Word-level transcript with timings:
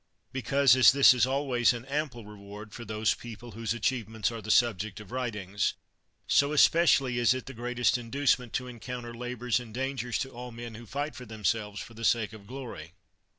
Because, 0.31 0.75
as 0.75 0.93
this 0.93 1.13
is 1.13 1.27
always 1.27 1.73
an 1.73 1.85
ample 1.85 2.25
reward 2.25 2.73
for 2.73 2.83
those 2.83 3.13
people 3.13 3.51
whose 3.51 3.71
achievements 3.71 4.31
are 4.31 4.41
the 4.41 4.49
subject 4.49 4.99
of 4.99 5.11
writings, 5.11 5.75
so 6.25 6.53
especially 6.53 7.19
is 7.19 7.35
it 7.35 7.45
the 7.45 7.53
greatest 7.53 7.99
inducement 7.99 8.51
to 8.53 8.65
encounter 8.65 9.13
labors 9.13 9.59
and 9.59 9.75
dangers 9.75 10.17
to 10.17 10.31
all 10.31 10.51
men 10.51 10.73
who 10.73 10.87
fight 10.87 11.13
for 11.15 11.27
themselves 11.27 11.79
for 11.79 11.93
the 11.93 12.03
sake 12.03 12.33
of 12.33 12.47
glory. 12.47 12.93